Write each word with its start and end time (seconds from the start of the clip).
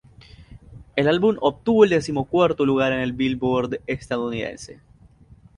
El 0.95 1.07
álbum 1.07 1.35
obtuvo 1.41 1.83
el 1.83 1.91
decimocuarto 1.91 2.65
lugar 2.65 2.91
en 2.91 3.01
el 3.01 3.13
Billboard 3.13 3.81
estadounidense. 3.85 4.79